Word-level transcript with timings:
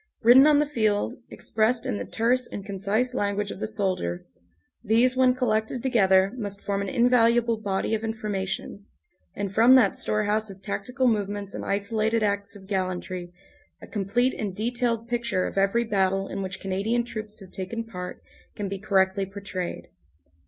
Written 0.23 0.47
on 0.47 0.57
the 0.57 0.65
field, 0.65 1.13
expressed 1.29 1.85
in 1.85 1.99
the 1.99 2.05
terse 2.05 2.47
and 2.47 2.65
concise 2.65 3.13
language 3.13 3.51
of 3.51 3.59
the 3.59 3.67
soldier, 3.67 4.25
these 4.83 5.15
when 5.15 5.35
collected 5.35 5.83
together 5.83 6.31
must 6.37 6.63
form 6.65 6.81
an 6.81 6.89
invaluable 6.89 7.57
body 7.61 7.93
of 7.93 8.03
information, 8.03 8.83
and 9.35 9.53
from 9.53 9.75
that 9.75 9.99
storehouse 9.99 10.49
of 10.49 10.63
tactical 10.63 11.07
movements 11.07 11.53
and 11.53 11.63
isolated 11.63 12.23
acts 12.23 12.55
of 12.55 12.65
gallantry 12.67 13.31
a 13.79 13.85
complete 13.85 14.33
and 14.33 14.55
detailed 14.55 15.07
picture 15.07 15.45
of 15.45 15.55
every 15.55 15.83
battle 15.83 16.27
in 16.27 16.41
which 16.41 16.59
Canadian 16.59 17.03
troops 17.03 17.39
have 17.39 17.51
taken 17.51 17.83
part 17.83 18.23
can 18.55 18.67
be 18.67 18.79
correctly 18.79 19.27
portrayed. 19.27 19.89